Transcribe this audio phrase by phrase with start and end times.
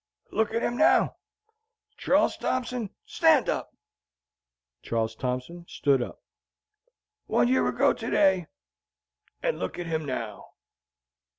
[0.31, 1.17] "Look at him now.
[1.95, 3.71] Char les Thompson, stand up."
[4.81, 6.23] (Charles Thompson stood up.)
[7.27, 8.47] "One year ago to day,
[9.43, 10.53] and look at him now."